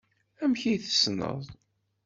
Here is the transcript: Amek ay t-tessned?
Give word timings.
Amek 0.43 0.61
ay 0.69 0.77
t-tessned? 0.83 1.47